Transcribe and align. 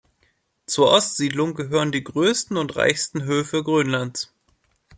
Zur 0.65 0.89
Ostsiedlung 0.91 1.53
gehören 1.53 1.91
die 1.91 2.03
größten 2.03 2.57
und 2.57 2.75
reichsten 2.75 3.21
Höfe 3.23 3.61
Grönlands. 3.63 4.33